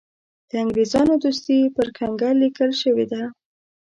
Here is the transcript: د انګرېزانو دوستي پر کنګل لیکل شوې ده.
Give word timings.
د 0.49 0.51
انګرېزانو 0.63 1.13
دوستي 1.23 1.57
پر 1.75 1.87
کنګل 1.97 2.35
لیکل 2.43 2.71
شوې 2.81 3.05
ده. 3.11 3.23